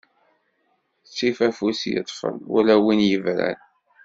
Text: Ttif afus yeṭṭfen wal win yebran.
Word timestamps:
Ttif 1.05 1.37
afus 1.47 1.81
yeṭṭfen 1.93 2.35
wal 2.51 2.67
win 2.85 3.01
yebran. 3.09 3.59